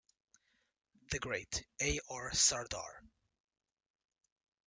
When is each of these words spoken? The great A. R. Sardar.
The 1.11 1.19
great 1.19 1.63
A. 1.79 1.99
R. 2.09 2.33
Sardar. 2.33 3.03